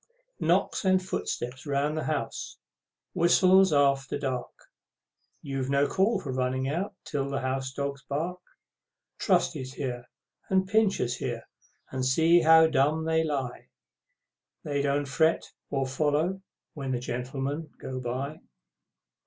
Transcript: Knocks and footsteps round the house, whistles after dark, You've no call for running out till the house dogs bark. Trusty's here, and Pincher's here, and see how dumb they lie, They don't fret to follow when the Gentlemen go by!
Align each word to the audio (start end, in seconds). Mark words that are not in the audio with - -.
Knocks 0.39 0.83
and 0.83 0.99
footsteps 0.99 1.67
round 1.67 1.95
the 1.95 2.05
house, 2.05 2.57
whistles 3.13 3.71
after 3.71 4.17
dark, 4.17 4.71
You've 5.43 5.69
no 5.69 5.85
call 5.87 6.19
for 6.19 6.31
running 6.33 6.67
out 6.67 6.95
till 7.05 7.29
the 7.29 7.41
house 7.41 7.71
dogs 7.71 8.01
bark. 8.09 8.39
Trusty's 9.19 9.73
here, 9.73 10.09
and 10.49 10.67
Pincher's 10.67 11.17
here, 11.17 11.43
and 11.91 12.03
see 12.03 12.41
how 12.41 12.65
dumb 12.65 13.05
they 13.05 13.23
lie, 13.23 13.69
They 14.63 14.81
don't 14.81 15.05
fret 15.07 15.53
to 15.71 15.85
follow 15.85 16.41
when 16.73 16.93
the 16.93 16.99
Gentlemen 16.99 17.69
go 17.77 17.99
by! 17.99 18.39